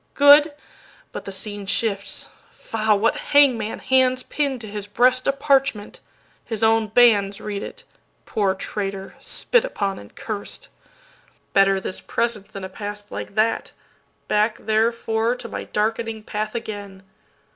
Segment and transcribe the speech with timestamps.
[0.15, 2.95] Good—but the scene shifts—faugh!
[2.97, 5.99] what hangman handsPin to his breast a parchment?
[6.43, 7.83] His own bandsRead it.
[8.25, 10.69] Poor traitor, spit upon and curst!
[11.53, 13.73] Better this present than a past like that;
[14.27, 17.03] Back therefore to my darkening path again!